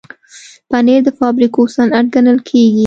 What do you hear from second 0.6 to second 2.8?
پنېر د فابریکو صنعت ګڼل کېږي.